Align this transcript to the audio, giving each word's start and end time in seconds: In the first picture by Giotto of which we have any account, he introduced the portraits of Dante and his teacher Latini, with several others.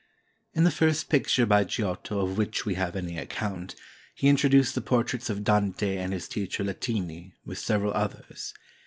In 0.55 0.63
the 0.63 0.71
first 0.71 1.09
picture 1.09 1.45
by 1.45 1.63
Giotto 1.63 2.21
of 2.21 2.35
which 2.35 2.65
we 2.65 2.73
have 2.73 2.95
any 2.95 3.19
account, 3.19 3.75
he 4.15 4.29
introduced 4.29 4.73
the 4.73 4.81
portraits 4.81 5.29
of 5.29 5.43
Dante 5.43 5.95
and 5.97 6.11
his 6.11 6.27
teacher 6.27 6.63
Latini, 6.63 7.35
with 7.45 7.59
several 7.59 7.93
others. 7.93 8.51